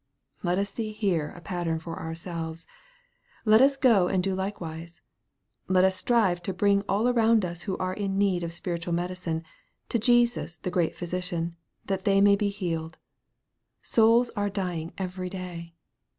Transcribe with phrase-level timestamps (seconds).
[0.41, 2.65] Let us see here a pattern for ourselves.
[3.45, 4.99] Let us go and do likewise.
[5.67, 9.43] Let us strive to bring all around us who are in need of spiritual medicine,
[9.89, 12.97] to Jesus the great Physician, that they may be healed.
[13.83, 15.75] Souls are dying every day.